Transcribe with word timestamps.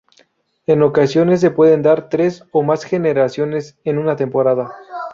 En 0.65 0.81
ocasiones 0.81 1.41
se 1.41 1.51
pueden 1.51 1.83
dar 1.83 2.09
tres 2.09 2.43
o 2.51 2.63
más 2.63 2.85
generaciones 2.85 3.77
en 3.83 3.99
una 3.99 4.15
temporada. 4.15 4.73